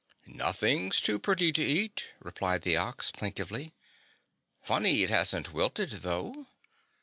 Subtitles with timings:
[0.25, 3.71] "Nothing's too pretty to eat," replied the Ox plaintively.
[4.63, 6.47] "Funny it hasn't wilted, though."